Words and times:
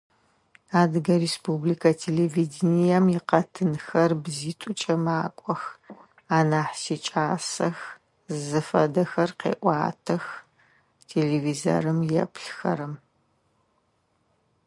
Адыгэ 0.81 1.15
республикэ 1.25 1.91
телевидением 2.03 3.05
икъэтынхэр 3.17 4.11
бзитӀукӀэ 4.23 4.95
макӀох, 5.03 5.63
анахь 6.37 6.75
сикӀасэх, 6.81 7.77
зыфэдэхэр 8.45 9.31
къеӀуатэх, 9.39 10.25
телевизорым 11.09 11.99
еплъыхэрэм. 12.21 12.93